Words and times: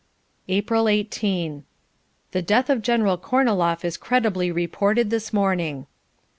April 0.47 0.89
18. 0.89 1.63
The 2.31 2.41
death 2.41 2.71
of 2.71 2.81
General 2.81 3.19
Korniloff 3.19 3.85
is 3.85 3.97
credibly 3.97 4.51
reported 4.51 5.11
this 5.11 5.31
morning. 5.31 5.85